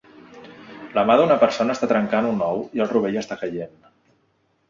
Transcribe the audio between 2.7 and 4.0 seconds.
i el rovell està caient